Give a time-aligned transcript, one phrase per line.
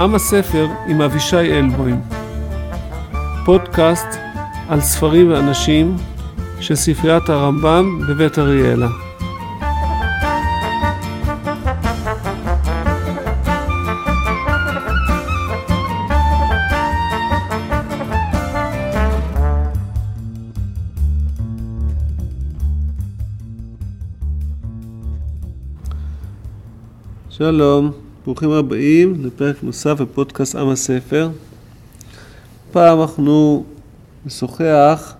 [0.00, 2.00] עם הספר עם אבישי אלבוים.
[3.44, 4.06] פודקאסט
[4.68, 5.96] על ספרים ואנשים
[6.60, 8.88] של ספריית הרמב"ם בבית אריאלה.
[27.30, 31.30] שלום, ברוכים הבאים לפרק נוסף בפודקאסט עם הספר.
[32.72, 33.64] פעם אנחנו
[34.26, 35.14] נשוחח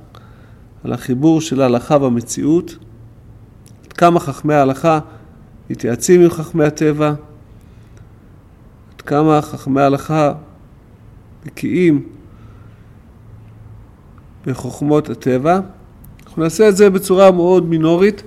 [0.84, 2.76] על החיבור של ההלכה והמציאות,
[3.86, 4.98] עד כמה חכמי ההלכה
[5.70, 7.08] מתייעצים עם חכמי הטבע,
[8.94, 10.32] עד כמה חכמי ההלכה
[11.46, 12.08] בקיאים
[14.46, 15.60] בחוכמות הטבע.
[16.26, 18.22] אנחנו נעשה את זה בצורה מאוד מינורית,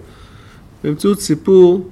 [0.83, 1.89] באמצעות סיפור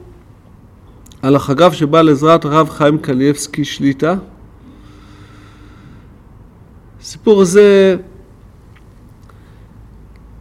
[1.21, 4.15] על החגב שבא לעזרת הרב חיים קניאבסקי שליטה.
[7.01, 7.95] הסיפור הזה,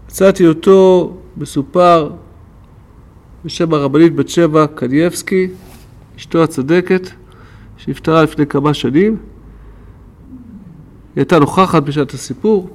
[0.06, 2.10] מצאתי אותו מסופר
[3.44, 5.48] בשם הרבנית בת שבע קניאבסקי,
[6.16, 7.10] אשתו הצדקת,
[7.76, 9.12] שנפטרה לפני כמה שנים.
[9.12, 9.16] היא
[11.16, 12.70] הייתה נוכחת בשעת הסיפור,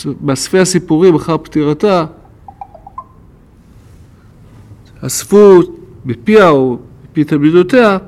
[0.00, 2.06] וכשמאספי הסיפורים אחר פטירתה
[5.06, 5.60] אספו
[6.06, 7.98] בפיה או מפי תלמידותיה,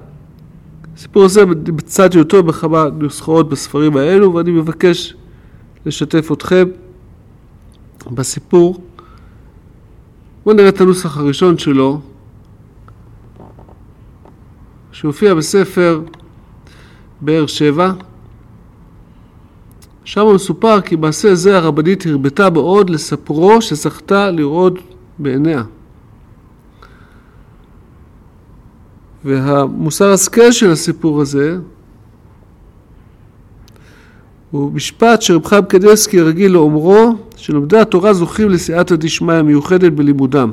[0.96, 5.14] הסיפור הזה מצאתי אותו בכמה נוסחאות בספרים האלו ואני מבקש
[5.86, 6.68] לשתף אתכם
[8.10, 8.80] בסיפור.
[10.44, 12.00] בואו נראה את הנוסח הראשון שלו,
[14.92, 16.00] שהופיע בספר
[17.20, 17.92] באר שבע.
[20.04, 24.74] שם מסופר כי מעשה זה הרבנית הרבתה מאוד לספרו שזכתה לראות
[25.18, 25.62] בעיניה.
[29.24, 31.58] והמוסר השכל של הסיפור הזה
[34.50, 40.52] הוא משפט שרב חיים קדסקי רגיל לאומרו שלומדי התורה זוכים לסייעתא דשמיא מיוחדת בלימודם.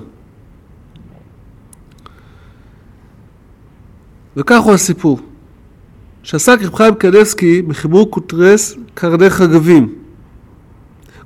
[4.37, 5.19] וכך הוא הסיפור,
[6.23, 9.95] שעסק רב חיים קדסקי בחיבור קוטרס קרני חגבים.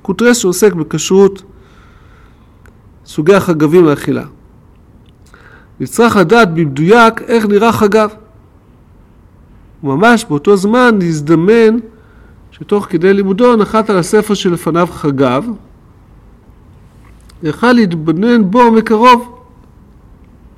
[0.02, 1.42] קוטרס שעוסק בכשרות
[3.06, 4.24] סוגי החגבים לאכילה.
[5.80, 8.10] נצטרך לדעת במדויק איך נראה חגב.
[9.82, 11.78] ממש באותו זמן נזדמן
[12.50, 15.46] שתוך כדי לימודו נחת על הספר שלפניו חגב,
[17.42, 19.38] יכל להתבונן בו מקרוב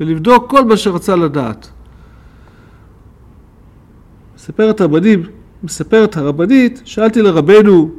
[0.00, 1.70] ולבדוק כל מה שרצה לדעת.
[4.36, 5.20] מספרת הרבנית,
[5.62, 7.90] מספרת הרבנית, שאלתי לרבנו,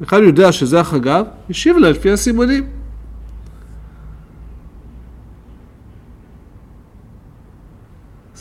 [0.00, 1.24] בכלל יודע שזה החגב?
[1.50, 2.81] השיב לה לפי הסימנים.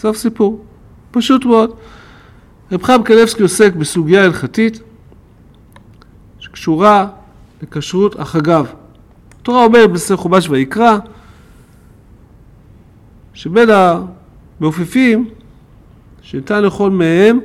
[0.02, 0.66] סוף סיפור.
[1.12, 1.76] פשוט מאוד.
[2.72, 4.82] רב חיים קלבסקי עוסק בסוגיה הלכתית
[6.40, 7.08] שקשורה
[7.62, 8.74] לכשרות החגב.
[9.42, 10.98] התורה אומרת בספר חומש ויקרא
[13.34, 13.70] שבין
[14.60, 15.30] המעופפים
[16.22, 17.40] שניתן לאכול מהם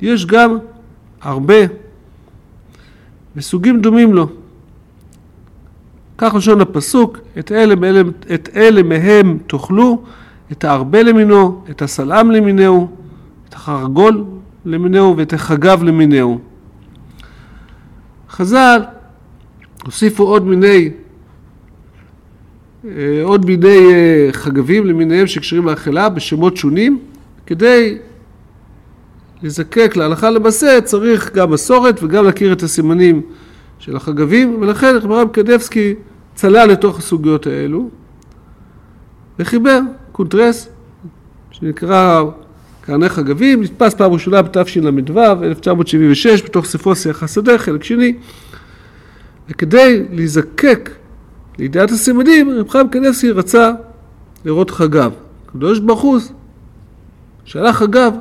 [0.00, 0.58] יש גם
[1.20, 1.60] הרבה
[3.36, 4.28] וסוגים דומים לו.
[6.18, 8.00] כך לשון הפסוק, את אלה, מאלה,
[8.34, 10.02] את אלה מהם תאכלו,
[10.52, 12.88] את הארבה למינו, את הסלאם למינהו,
[13.48, 14.24] את החרגול
[14.64, 16.38] למינהו ואת החגב למינהו.
[18.30, 18.82] חז"ל
[19.84, 20.90] הוסיפו עוד מיני,
[22.84, 26.98] אה, עוד מיני אה, חגבים למיניהם שקשרים לאכילה בשמות שונים,
[27.46, 27.98] כדי
[29.42, 33.22] לזקק להלכה למעשה צריך גם מסורת וגם להכיר את הסימנים
[33.84, 35.94] של החגבים, ולכן רב קדבסקי
[36.34, 37.90] צלל לתוך הסוגיות האלו
[39.38, 39.80] וחיבר
[40.12, 40.68] קונטרס
[41.50, 42.22] שנקרא
[42.80, 48.14] קרני חגבים, נתפס פעם ראשונה בתשל"ו, 1976, בתוך ספרו שיח השדה, חלק שני.
[49.48, 50.90] וכדי להיזקק
[51.58, 53.72] לידיעת הסימנים, רב חיים קדבסקי רצה
[54.44, 55.12] לראות חגב.
[55.48, 56.18] הקדוש ברוך הוא
[57.44, 58.12] שלח חגב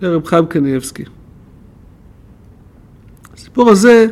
[0.00, 1.04] לרב חיים קניאבסקי.
[3.34, 4.06] הסיפור הזה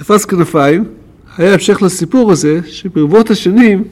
[0.00, 0.84] תפס כנפיים,
[1.38, 3.84] היה המשך לסיפור הזה, שברבות השנים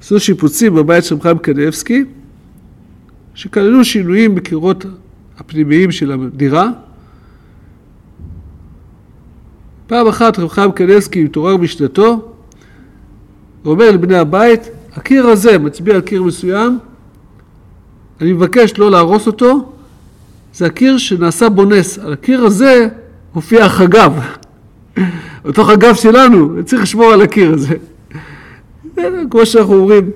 [0.00, 2.04] עשו שיפוצים בבית של חיים קניאבסקי,
[3.34, 4.84] שכללו שינויים בקירות
[5.38, 6.68] הפנימיים של הדירה.
[9.86, 12.32] פעם אחת רב חיים קניאבסקי מתעורר משנתו,
[13.64, 16.78] ואומר לבני הבית, הקיר הזה מצביע על קיר מסוים,
[18.20, 19.72] אני מבקש לא להרוס אותו,
[20.54, 21.98] זה הקיר שנעשה בו נס.
[21.98, 22.88] על הקיר הזה
[23.32, 24.39] הופיע החגב.
[25.44, 27.74] אותו חגב שלנו, צריך לשמור על הקיר הזה.
[29.30, 30.10] כמו שאנחנו אומרים,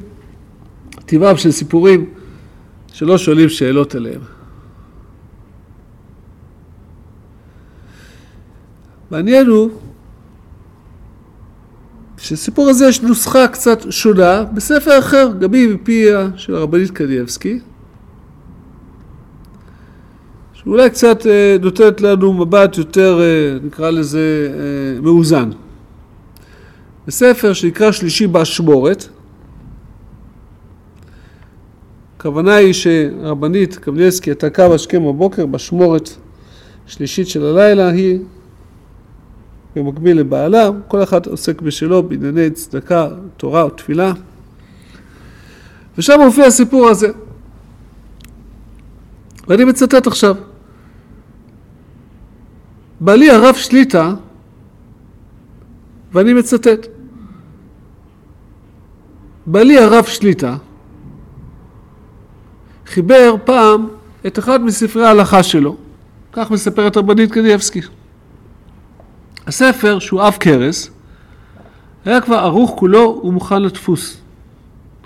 [1.07, 2.05] טבעם של סיפורים
[2.93, 4.21] שלא שואלים שאלות עליהם.
[9.11, 9.71] מעניין הוא
[12.19, 17.61] שסיפור הזה יש נוסחה קצת שונה בספר אחר, גם היא מפיה של הרבנית קניאבסקי,
[20.65, 25.51] שאולי קצת אה, נותנת לנו מבט יותר, אה, נקרא לזה, אה, מאוזן.
[27.07, 29.09] בספר שנקרא שלישי באשמורת,
[32.17, 33.79] הכוונה היא שהרבנית
[34.27, 36.11] הייתה קמה השכם בבוקר, באשמורת
[36.87, 38.19] שלישית של הלילה, היא
[39.77, 44.13] במקביל לבעלה, כל אחד עוסק בשלו בענייני צדקה, תורה או תפילה.
[45.99, 47.09] ושם מופיע הסיפור הזה.
[49.49, 50.37] ואני מצטט עכשיו.
[53.05, 54.15] בעלי הרב שליטה,
[56.13, 56.87] ואני מצטט,
[59.47, 60.57] בעלי הרב שליטה
[62.87, 63.89] חיבר פעם
[64.27, 65.77] את אחד מספרי ההלכה שלו,
[66.33, 67.81] כך מספרת רבנית קניאבסקי.
[69.47, 70.91] הספר, שהוא אב כרס,
[72.05, 74.17] היה כבר ערוך כולו ומוכן לדפוס.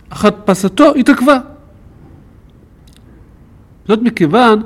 [0.09, 1.39] אך הדפסתו התעכבה.
[3.89, 4.63] זאת מכיוון,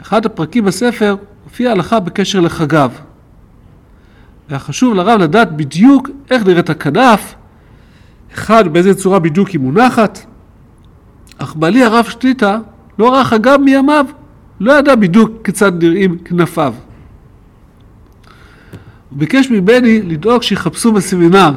[0.00, 1.16] אחד הפרקים בספר
[1.54, 2.90] הופיע הלכה בקשר לחגיו.
[4.48, 7.34] והיה חשוב לרב לדעת בדיוק איך נראית הכנף,
[8.34, 10.18] אחד, באיזה צורה בדיוק היא מונחת.
[11.38, 12.58] אך בעלי הרב שליטה
[12.98, 14.06] לא ראה חגיו מימיו,
[14.60, 16.74] לא ידע בדיוק כיצד נראים כנפיו.
[19.10, 21.52] הוא ביקש ממני לדאוג שיחפשו בסמינר,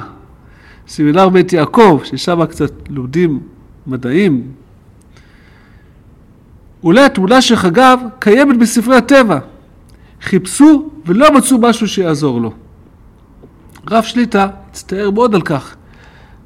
[0.87, 3.39] סמינר בית יעקב, ששם קצת לומדים
[3.87, 4.51] מדעים.
[6.83, 9.39] אולי התמונה של חגב קיימת בספרי הטבע.
[10.21, 12.53] חיפשו ולא מצאו משהו שיעזור לו.
[13.89, 15.75] רב שליטה הצטער מאוד על כך,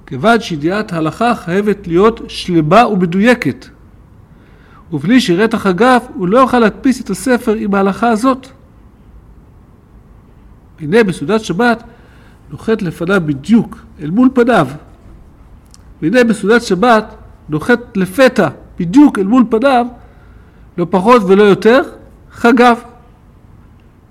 [0.06, 3.66] כיוון שידיעת ההלכה חייבת להיות שלמה ומדויקת.
[4.94, 8.48] ובלי את החגב, הוא לא יוכל להדפיס את הספר עם ההלכה הזאת.
[10.80, 11.84] הנה בסעודת שבת
[12.50, 14.68] נוחת לפניו בדיוק, אל מול פניו.
[16.02, 17.16] והנה בסעודת שבת
[17.50, 18.48] נוחת לפתע,
[18.80, 19.86] בדיוק אל מול פניו,
[20.78, 21.82] לא פחות ולא יותר,
[22.32, 22.80] חגב.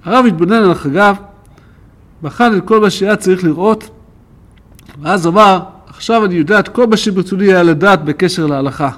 [0.05, 1.17] הרב התבונן על החגב,
[2.23, 3.91] בחן את כל מה שהיה צריך לראות,
[5.03, 8.91] ואז אמר, עכשיו אני יודע את כל מה שברצוני היה לדעת בקשר להלכה.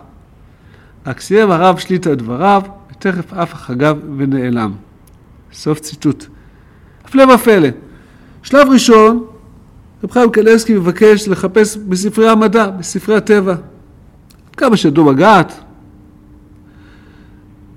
[1.06, 4.72] רק סיים הרב שליטה את דבריו, ותכף עף החגב ונעלם.
[5.52, 6.26] סוף ציטוט.
[7.04, 7.68] הפלא ופלא.
[8.42, 9.24] שלב ראשון,
[10.04, 13.54] רב חיים קלסקי מבקש לחפש בספרי המדע, בספרי הטבע.
[14.56, 15.52] כמה שידעו מגעת.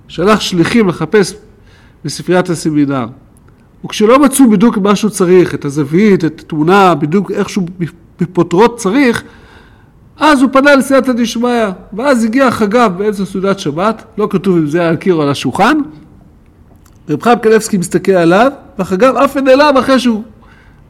[0.08, 1.34] שלח שליחים לחפש
[2.06, 3.08] בספריית הסמינר.
[3.86, 7.66] וכשלא מצאו בדיוק מה שהוא צריך, את הזווית, את התמונה, בדיוק איכשהו
[8.22, 9.24] בפותרות צריך,
[10.18, 14.80] אז הוא פנה לסייעתא דשמיא, ואז הגיע חגב באמצע סעודת שבת, לא כתוב אם זה
[14.80, 15.78] היה על קיר או על השולחן,
[17.10, 20.24] רב חיים קלבסקי מסתכל עליו, והחגב אף נעלם אחרי שהוא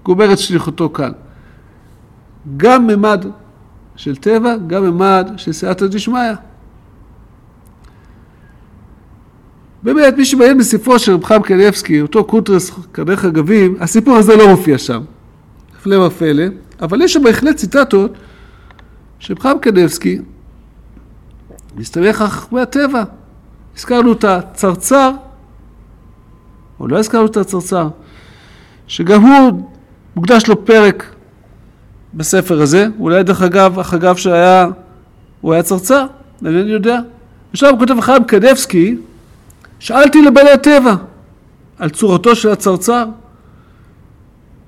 [0.04, 1.12] גומר את שליחותו כאן.
[2.58, 3.26] גם ממד
[3.96, 6.34] של טבע, גם ממד של סייעתא דשמיא.
[9.86, 14.48] באמת, מי שמעיין בספרו של רב חיים קניאבסקי, אותו קונטרס קרני חגבים, הסיפור הזה לא
[14.48, 15.02] מופיע שם.
[15.80, 16.44] הפלא ופלא,
[16.82, 18.12] אבל יש שם בהחלט ציטטות
[19.20, 20.20] שרב חיים קניאבסקי
[21.76, 23.04] מסתמך על חכמי הטבע.
[23.78, 25.12] הזכרנו את הצרצר
[26.80, 27.88] או לא הזכרנו את הצרצר,
[28.88, 29.70] שגם הוא,
[30.16, 31.16] מוקדש לו פרק
[32.14, 34.68] בספר הזה, אולי דרך אגב, החגב שהיה,
[35.42, 36.06] הוא היה צרצר,
[36.46, 37.00] אינני יודע.
[37.54, 38.96] ושם כותב חיים קדבסקי,
[39.86, 40.96] שאלתי לבעלי הטבע
[41.80, 43.06] על צורתו של הצרצר.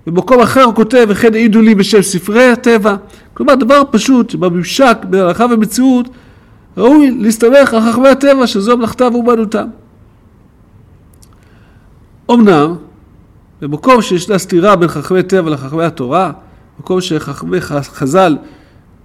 [0.07, 2.95] במקום אחר הוא כותב, וכן העידו לי בשם ספרי הטבע.
[3.33, 6.09] כלומר, דבר פשוט, שבממשק בין הלכה ומציאות,
[6.77, 9.67] ראוי להסתמך על חכמי הטבע, שזו מלאכתם ואומנותם.
[12.31, 12.75] אמנם,
[13.61, 16.31] במקום שישנה סתירה בין חכמי טבע לחכמי התורה,
[16.77, 18.37] במקום שחכמי חז"ל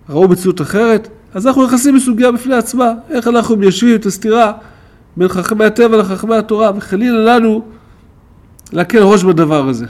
[0.08, 4.52] ראו מציאות אחרת, אז אנחנו נכנסים לסוגיה בפני עצמה, איך אנחנו מיישבים את הסתירה
[5.16, 7.64] בין חכמי הטבע לחכמי התורה, וחלילה לנו
[8.72, 9.86] להקל ראש בדבר הזה.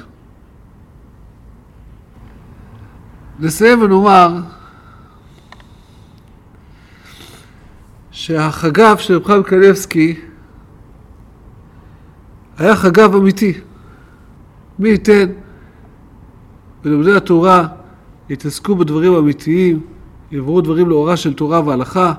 [3.40, 4.40] נסיים ונאמר
[8.10, 10.20] שהחגב של רב חיים קניבסקי
[12.58, 13.60] היה חגב אמיתי.
[14.78, 15.26] מי ייתן
[16.84, 17.66] ולומדי התורה
[18.28, 19.80] יתעסקו בדברים אמיתיים,
[20.30, 22.12] יעברו דברים לאורה של תורה והלכה,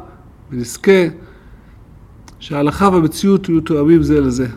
[0.51, 1.01] ונזכה
[2.43, 4.47] שההלכה והמציאות יהיו תואמים זה לזה.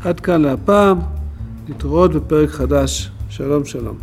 [0.00, 0.98] עד כאן להפעם,
[1.68, 3.10] נתראות בפרק חדש.
[3.30, 3.96] שלום שלום.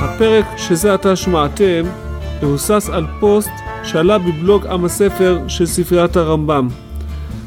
[0.00, 1.84] הפרק שזה עתה שמעתם
[2.42, 3.50] מבוסס על פוסט
[3.82, 6.68] שעלה בבלוג עם הספר של ספריית הרמב"ם.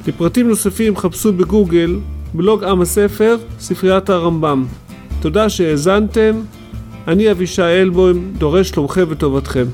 [0.08, 2.00] לפרטים נוספים חפשו בגוגל
[2.38, 4.66] בלוג עם הספר, ספריית הרמב"ם.
[5.20, 6.42] תודה שהאזנתם,
[7.08, 9.66] אני אבישי אלבוים, דורש שלומכם וטובתכם.